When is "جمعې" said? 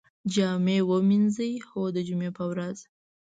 2.07-2.29